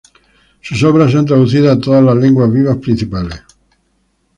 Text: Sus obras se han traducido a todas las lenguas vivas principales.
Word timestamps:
Sus 0.61 0.83
obras 0.83 1.11
se 1.11 1.19
han 1.19 1.27
traducido 1.27 1.71
a 1.71 1.77
todas 1.79 2.03
las 2.03 2.15
lenguas 2.17 2.51
vivas 2.51 2.75
principales. 2.77 3.43